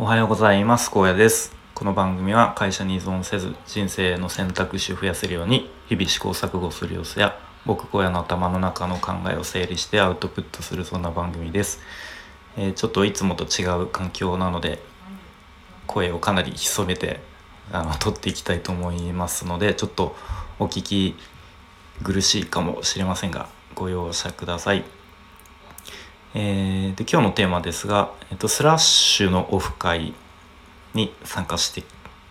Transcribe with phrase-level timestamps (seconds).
[0.00, 0.92] おはようございます。
[0.92, 1.56] 高野です。
[1.74, 11.80] この番組は会社に依存せず人生の選択肢を増やせるように日々試行錯誤する様子や僕荒野の頭の中の考えを整理してアウトプットするそんな番組です、
[12.56, 14.80] えー、ちょっといつもと違う環境なので
[15.88, 17.18] 声をかなり潜めて
[17.72, 20.14] あの撮っていきたいと思いますのでちょっと
[20.60, 21.16] お聞き
[22.04, 24.97] 苦しいかもしれませんがご容赦ください。
[26.40, 30.14] えー、で今日のテーマですが、えっと、スラッシュのオフ会
[30.94, 31.82] に参加して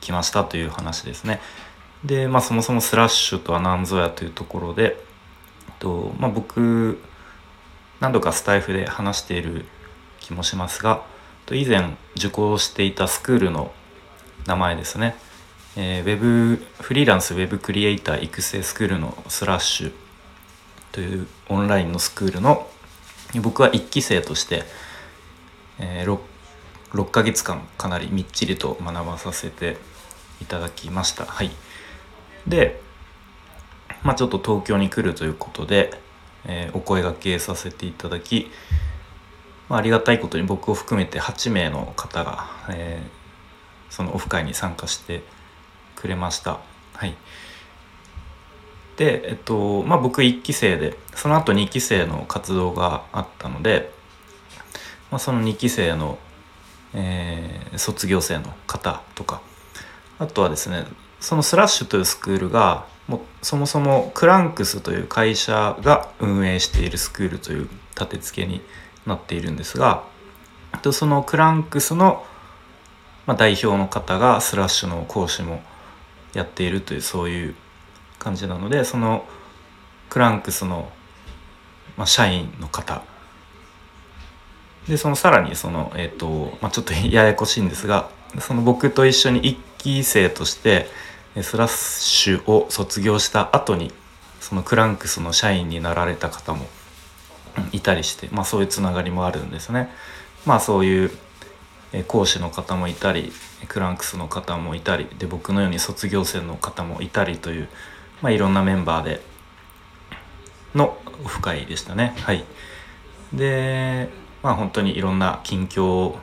[0.00, 1.38] きましたという話ですね。
[2.02, 4.96] で、まあ、そもそもスラッシュとは何ぞやというところで、
[5.68, 6.98] えっとまあ、僕
[8.00, 9.66] 何度かスタイフで話している
[10.18, 11.02] 気もしますが
[11.50, 13.70] 以前受講していたスクールの
[14.46, 15.14] 名前ですね、
[15.76, 19.92] えー、ウェブフリーランスウェブクリエイター育成スクールのスラッシュ
[20.92, 22.66] というオンラインのスクールの
[23.38, 24.64] 僕は1期生として、
[25.78, 26.18] えー、6,
[26.92, 29.76] 6ヶ月間かなりみっちりと学ばさせて
[30.40, 31.26] いただきました。
[31.26, 31.50] はい、
[32.46, 32.80] で、
[34.02, 35.92] まあ、ちょっと東京に来るということで、
[36.46, 38.50] えー、お声がけさせていただき、
[39.68, 45.22] まあ、ありがたいことに僕を含めて8名の方が、えー、そのオフ会に参加して
[45.94, 46.58] くれました。
[46.94, 47.14] はい
[49.00, 53.90] で、えっとまあ、僕1期生でその後2期生の活動があったので、
[55.10, 56.18] まあ、その2期生の、
[56.92, 59.40] えー、卒業生の方とか
[60.18, 60.84] あとはですね
[61.18, 68.60] そのスラッシュというスクールがもうそもそもクランクスという会社が運営しているスクールという立て付けに
[69.06, 70.04] なっているんですが
[70.92, 72.24] そのクランクスの、
[73.26, 75.62] 代表の方がスラッシュの講師も
[76.34, 77.54] やっているというそういう
[78.20, 79.24] 感じなのでその
[80.08, 80.92] クランクスの、
[81.96, 83.02] まあ、社員の方
[84.86, 90.88] でそのさらにその、えーとまあ、ちょっと ややこしいんですがその僕と一緒に1期生として
[91.42, 93.92] スラッシュを卒業した後に
[94.40, 96.68] そのクランクスの社員になられた方も
[97.72, 99.90] いたりして、まあ、そういうつながりもあるんですね。
[100.46, 101.10] まあそういう
[102.06, 103.32] 講師の方もいたり
[103.68, 107.68] クランクスの方もいたりで僕のように卒業生の方もいたりという
[108.22, 109.22] まあ、いろんなメンバーで
[110.74, 112.14] のオフ会でしたね。
[112.18, 112.44] はい。
[113.32, 114.08] で
[114.42, 116.16] まあ本当にいろんな近況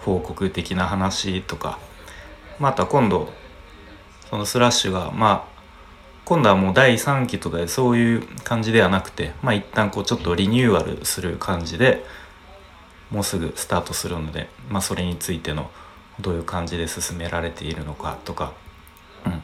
[0.00, 1.78] 報告的な話とか
[2.58, 3.32] また今度
[4.28, 5.54] そのスラッシュがまあ
[6.24, 12.04] 今度はもう第3期とかでそういう感じではなくてまあ一旦こうちょっとリニューアルする感じで
[13.10, 15.70] もうすぐスタートするのでまあそれについての
[16.20, 18.52] どういう感じで進められているのかとか
[19.26, 19.42] うん。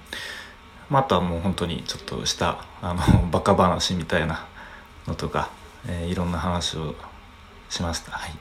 [0.90, 4.44] まあ、あとはもう本当にちょっとしたあの バカ話みたいな
[5.06, 5.50] のとか、
[5.86, 6.94] えー、いろんな話を
[7.68, 8.12] しました。
[8.12, 8.32] はい、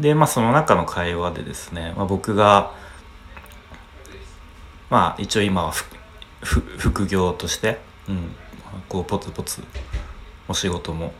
[0.00, 2.72] でまあその中の会話でですね、まあ、僕が
[4.90, 5.72] まあ一応今は
[6.78, 8.34] 副業として、うん、
[8.88, 9.64] こうポツポツ
[10.48, 11.14] お仕事も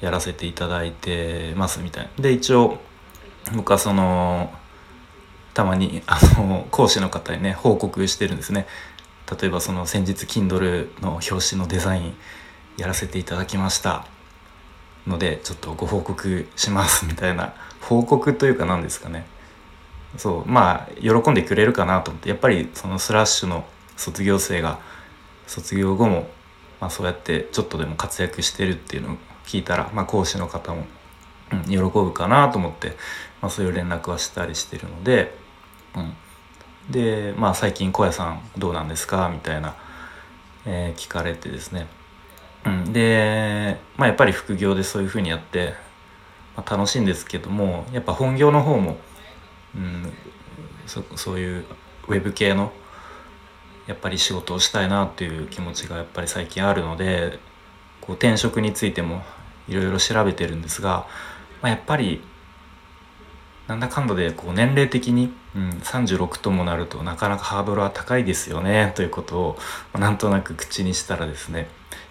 [0.00, 2.10] やらせていただいてますみたいな。
[2.22, 2.80] で一応
[3.54, 4.52] 僕はその
[5.54, 8.66] たまにあの講師の方にね報告してるんですね
[9.38, 12.14] 例えばその先日 Kindle の表紙のデザイン
[12.76, 14.06] やらせていただきました。
[15.06, 17.54] のでちょっとご報告しますみたいな。
[17.80, 19.26] 報告というか何ですかね。
[20.16, 22.28] そうまあ喜んでくれるかなと思って。
[22.28, 23.64] やっぱりそのスラッシュの
[23.96, 24.78] 卒業生が
[25.46, 26.28] 卒業後も、
[26.80, 30.86] まあ、そうやってちょっとでも活躍してるっていうのを聞いたら、まあ、講師の方も、
[31.52, 32.96] うん、喜ぶかなと思って、
[33.42, 35.36] まあ、そういう連絡はしたりしてるので、
[35.96, 36.14] うん、
[36.88, 39.28] でまあ最近小屋さんどうなんですか？
[39.32, 39.74] みたいな、
[40.66, 41.86] えー、聞かれてですね、
[42.64, 45.74] うん、で、まあ、やっぱり副業でそういうふうにやって、
[46.56, 48.96] まあ、楽しいんですけどもやっぱ本業の方も、
[49.76, 50.12] うん、
[50.86, 51.64] そそういう
[52.08, 52.72] ウェブ系の
[53.86, 57.38] やっぱり仕事をしたいなっていう気持ちがやっぱり最近あるので
[58.00, 59.22] こう転職についても
[59.68, 61.06] いろいろ調べてるんですが、
[61.62, 62.22] まあ、やっぱり
[63.70, 69.58] なんだかんだでこう年齢的に、うん、36ともなるとなかなかハードルは高いですよねということを
[69.92, 71.68] まなんとなく口にしたらですね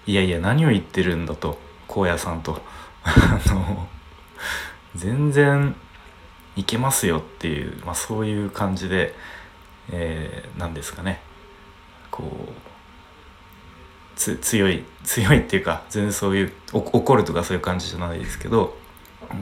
[0.08, 1.60] いやいや何を言ってるんだと
[1.90, 2.62] 荒野さんと。
[3.04, 3.90] あの
[4.96, 5.76] 全然
[6.56, 9.14] いけますよっていう、まあ、そういう感じで、
[9.92, 11.22] えー、何ですかね。
[12.10, 18.79] こう強い強いっていうか全然そういう怒るとかそういう感じじゃないですけど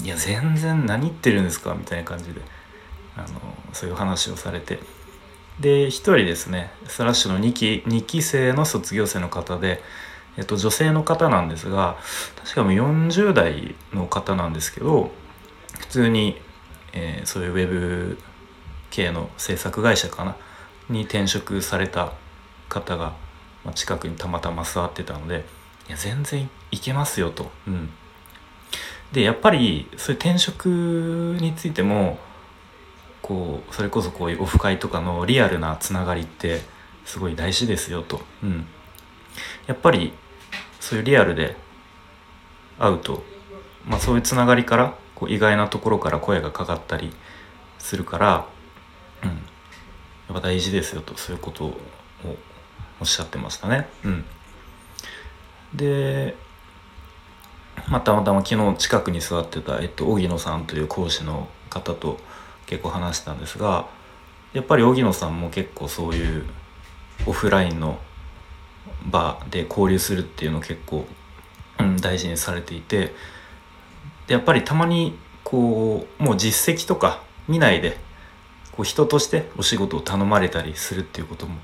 [0.03, 2.41] いや全然何言ってるんですかみたいな感じで
[3.15, 3.27] あの
[3.73, 4.79] そういう話をされて
[5.59, 9.81] で1人ですねスラッシュの2期 ,2 期生の卒業生の方で、
[10.37, 11.97] えっと、女性の方なんですが
[12.43, 15.11] 確かもう40代の方なんですけど
[15.79, 16.39] 普通に、
[16.93, 18.17] えー、そういうウェブ
[18.91, 20.35] 系の制作会社かな
[20.89, 22.13] に転職された
[22.69, 23.13] 方が、
[23.65, 25.43] ま、近くにたまたま座ってたので
[25.87, 27.49] いや全然いけますよと。
[27.67, 27.89] うん、
[29.11, 30.67] でやっぱりそういう転職
[31.39, 32.19] についても
[33.21, 36.61] こうそれこそこういうオフ会とかのリアルなつながりって
[37.05, 38.21] すごい大事ですよと。
[38.43, 38.67] うん、
[39.65, 40.13] やっぱり
[40.79, 41.55] そういうリアルで
[42.79, 43.23] 会うと、
[43.85, 47.11] まあ、そういうつながりからこう意外なところから声がかかったり
[47.79, 48.47] するから、
[49.23, 49.39] うん、やっ
[50.33, 51.77] ぱ大事ですよとそういうことを
[52.99, 53.87] おっしゃってましたね。
[54.03, 54.25] うん、
[55.73, 56.35] で、
[57.89, 62.19] まあ、たまたま昨日近くに座ってた、えっと、荻野さんという講師の方と
[62.65, 63.87] 結構話したんですが
[64.53, 66.45] やっぱり荻野さんも結構そういう
[67.25, 67.99] オフラインの
[69.09, 71.05] 場で交流するっていうのを結構、
[71.79, 73.13] うん、大事にされていて
[74.27, 77.97] でやっぱりたまにこうもう実績とか見ないで
[78.73, 81.57] こう人としてお仕事を頼まれたりするっていうことも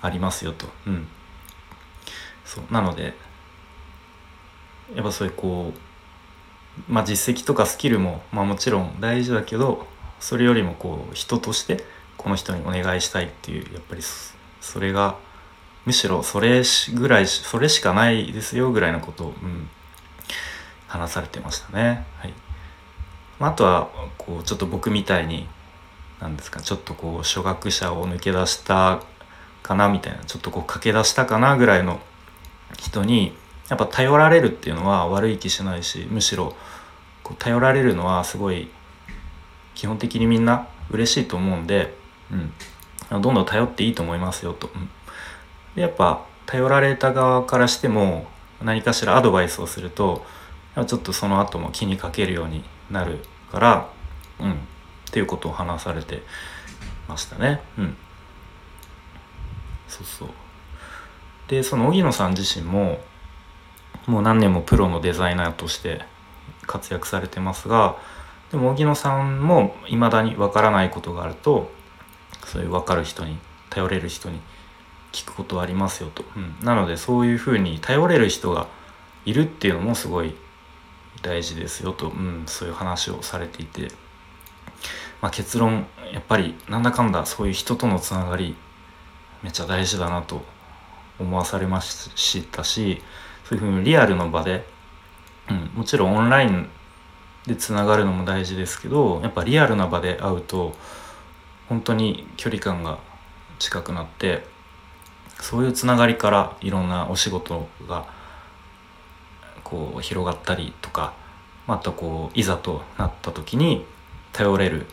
[0.00, 0.66] ありますよと。
[0.86, 1.08] うん、
[2.44, 3.14] そうなので
[4.94, 5.72] やっぱそういうこ
[6.88, 9.86] うまあ実績とかスキルも、まあ、もちろん大事だけど
[10.20, 11.84] それよりもこう人として
[12.16, 14.02] この人にお願いしたいっていうやっぱり
[14.60, 15.16] それが
[15.84, 16.62] むしろそれ
[16.94, 19.68] ぐらいそれしかないですよぐらいのことを、うん、
[20.88, 22.04] 話されてましたね。
[22.18, 22.34] はい
[23.38, 25.46] まあ、あとはこうちょっと僕みたいに
[26.20, 29.00] 何ですかちょっとこう初学者を抜け出した
[29.62, 32.00] かなみたいなちょっとこう駆け出したかなぐらいの
[32.78, 33.36] 人に
[33.68, 36.54] やっぱ頼られるっていうのは悪い気しないしむしろ
[37.22, 38.70] こう頼られるのはすごい
[39.74, 41.94] 基本的にみんな嬉しいと思うんで、
[42.30, 44.70] うん、どんどん頼っていいと思いますよと。
[45.74, 48.26] でやっぱ頼られた側からしても
[48.62, 50.24] 何かしらアドバイスをすると
[50.86, 53.18] ちょっとその後も気にかけるようになる
[53.50, 53.90] から
[54.38, 54.52] うん。
[54.52, 54.54] っ
[55.10, 56.22] ていうことを話されて
[57.08, 57.60] ましたね。
[57.78, 57.96] うん。
[59.88, 60.28] そうそう。
[61.48, 62.98] でその荻野さん自身も
[64.06, 66.02] もう何年もプロのデザイナーとして
[66.66, 67.96] 活躍されてますが
[68.50, 71.70] でも荻野さんもいまだにわからないことがあると
[72.44, 73.38] そういう分かる人に
[73.70, 74.40] 頼れる人に
[75.12, 78.68] 聞くことはありますよと、うん、なのでそういうふうに頼れる人が
[79.24, 80.34] いるっていうのもすごい
[81.22, 83.88] 大事ですよと、うん、そういう話をされていて、
[85.20, 88.54] まあ、結論やっぱりなんだかんだそういう人とのつながり
[89.42, 90.42] めっちゃ大事だなと
[91.18, 93.02] 思わされましたし
[93.48, 94.66] そういうふうにリアルの場で、
[95.48, 96.68] うん、もちろんオンライン
[97.46, 100.74] でつながるのも大事ですけどやっぱリアルな場で会うと
[101.68, 102.98] 本当に距離感が
[103.58, 104.44] 近くなって
[105.40, 108.06] そういうつながりからいろんなお仕事が
[109.62, 111.14] こう広がったりとか
[111.66, 113.84] またこういざとなった時に
[114.32, 114.86] 頼れる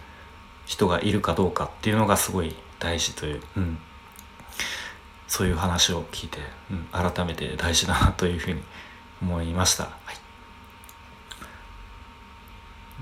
[0.65, 3.77] 人がいるかどうかっていうのがすごい大事という、うん、
[5.33, 6.37] そういう話を聞いて、
[6.69, 8.61] うん、改めて大事だなというふうに
[9.19, 9.85] 思いました。
[9.85, 10.21] はい、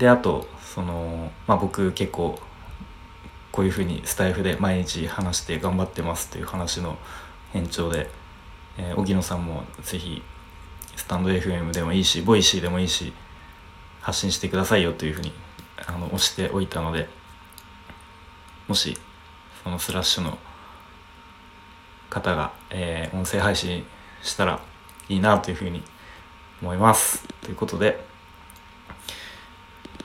[0.00, 2.38] であとその、まあ、僕結構
[3.50, 6.96] こういうふうにスタイフで毎日話して頑張ってますという話の
[7.52, 8.08] 延長で、
[8.78, 10.22] えー、荻野さんも是非
[10.96, 13.12] スタンド FM でもいいし Voicy でもいいし
[14.00, 15.34] 発信してくださいよというふうに
[15.86, 17.10] あの押しておいたので
[18.68, 18.96] もし
[19.62, 20.38] そのスラッシュの
[22.12, 23.86] 方が、えー、音声配信
[24.22, 24.60] したら
[25.08, 25.82] いいなというふうに
[26.60, 27.26] 思います。
[27.40, 28.04] ということで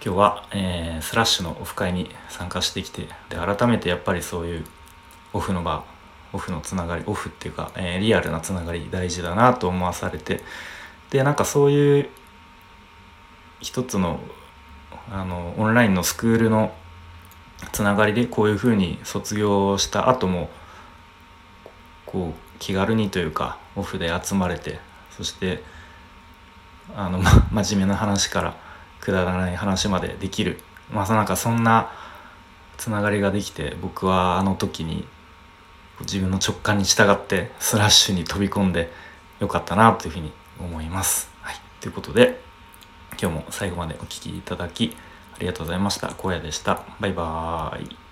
[0.03, 4.65] 今日は、えー、スラッシュのオフ会に参加してきてで改めてやっぱりそういう
[5.33, 5.83] オフの場
[6.31, 10.41] オフのつながりオフっていうか、えー、リアルなつながり大事だなと思わされて
[11.09, 12.09] でなんかそういう
[13.59, 14.21] 一つの
[15.09, 16.73] あのオンラインのスクールの
[17.71, 20.49] つながりでこういうふうに卒業した後も
[22.07, 24.79] こう気軽にというかオフで集まれて
[25.15, 25.61] そして
[26.95, 28.57] あの、ま、真面目な話から
[28.99, 30.59] くだらない話までできる
[30.91, 31.91] まさなんかそんな
[32.77, 35.05] つながりができて僕はあの時に
[36.01, 38.91] 自分の直感に従ってスラッシュに飛び込んで
[39.39, 41.29] よかったなというふうに思います。
[41.41, 42.39] はい、ということで
[43.19, 44.95] 今日も最後までお聴きいただき
[45.35, 46.13] ありがとうございました。
[46.23, 46.83] 荒野でした。
[46.99, 48.06] バイバーイ。